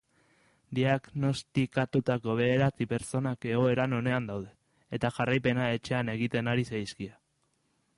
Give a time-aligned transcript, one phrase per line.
[0.77, 4.53] Diagnostikatutako bederatzi pertsonak egoeran onean daude,
[4.99, 7.17] eta jarraipena etxean egiten ari zaizkie.